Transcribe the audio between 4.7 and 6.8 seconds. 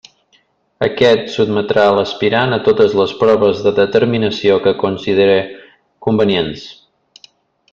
considere convenients.